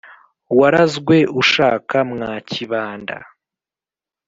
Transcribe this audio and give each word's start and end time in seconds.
Warazwe 0.59 1.17
ushaka 1.41 1.97
mwa 2.11 2.31
Kibanda. 2.49 3.17